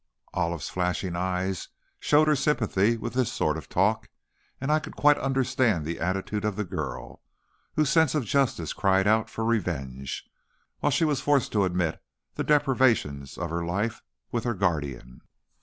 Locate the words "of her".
13.37-13.63